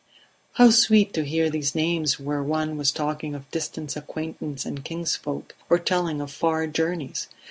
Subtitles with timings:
[0.53, 5.55] How sweet to hear these names where one was talking of distant acquaintance and kinsfolk,
[5.69, 7.27] or telling of far journeys!